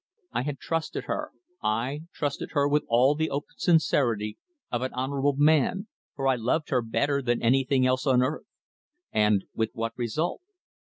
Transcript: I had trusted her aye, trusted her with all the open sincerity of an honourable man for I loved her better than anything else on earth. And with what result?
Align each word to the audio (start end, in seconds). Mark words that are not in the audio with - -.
I 0.31 0.41
had 0.41 0.57
trusted 0.57 1.03
her 1.03 1.29
aye, 1.61 2.01
trusted 2.11 2.53
her 2.53 2.67
with 2.67 2.83
all 2.87 3.13
the 3.13 3.29
open 3.29 3.53
sincerity 3.59 4.39
of 4.71 4.81
an 4.81 4.91
honourable 4.95 5.35
man 5.37 5.89
for 6.15 6.27
I 6.27 6.37
loved 6.37 6.69
her 6.71 6.81
better 6.81 7.21
than 7.21 7.39
anything 7.43 7.85
else 7.85 8.07
on 8.07 8.23
earth. 8.23 8.47
And 9.11 9.43
with 9.53 9.69
what 9.73 9.93
result? 9.95 10.41